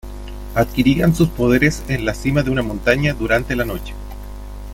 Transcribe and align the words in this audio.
Adquirían 0.55 1.13
sus 1.13 1.27
poderes 1.29 1.83
en 1.87 2.05
la 2.05 2.15
cima 2.15 2.41
de 2.41 2.49
una 2.49 2.63
montaña 2.63 3.13
durante 3.13 3.55
la 3.55 3.65
noche. 3.65 3.93